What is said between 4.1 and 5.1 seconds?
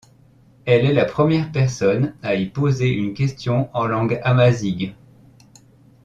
amazigh.